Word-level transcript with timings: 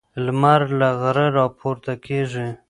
لمر 0.25 0.61
له 0.79 0.87
غره 1.01 1.27
راپورته 1.37 1.93
کیږي. 2.05 2.47